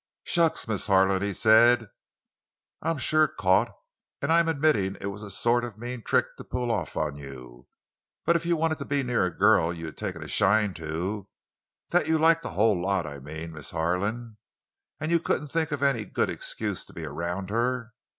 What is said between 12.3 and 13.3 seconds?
a whole lot, I